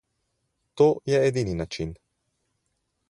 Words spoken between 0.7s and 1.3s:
To je